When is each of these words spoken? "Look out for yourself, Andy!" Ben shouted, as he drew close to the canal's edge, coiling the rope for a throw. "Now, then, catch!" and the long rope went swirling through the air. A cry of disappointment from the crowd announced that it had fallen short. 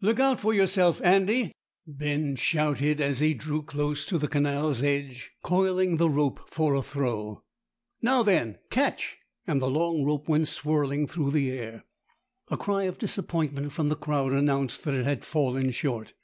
"Look 0.00 0.18
out 0.18 0.40
for 0.40 0.54
yourself, 0.54 1.02
Andy!" 1.04 1.52
Ben 1.86 2.34
shouted, 2.36 2.98
as 2.98 3.20
he 3.20 3.34
drew 3.34 3.62
close 3.62 4.06
to 4.06 4.16
the 4.16 4.26
canal's 4.26 4.82
edge, 4.82 5.32
coiling 5.42 5.98
the 5.98 6.08
rope 6.08 6.40
for 6.48 6.74
a 6.74 6.80
throw. 6.82 7.42
"Now, 8.00 8.22
then, 8.22 8.56
catch!" 8.70 9.18
and 9.46 9.60
the 9.60 9.68
long 9.68 10.02
rope 10.02 10.30
went 10.30 10.48
swirling 10.48 11.06
through 11.06 11.32
the 11.32 11.50
air. 11.50 11.84
A 12.48 12.56
cry 12.56 12.84
of 12.84 12.96
disappointment 12.98 13.70
from 13.70 13.90
the 13.90 13.96
crowd 13.96 14.32
announced 14.32 14.82
that 14.84 14.94
it 14.94 15.04
had 15.04 15.26
fallen 15.26 15.70
short. 15.72 16.14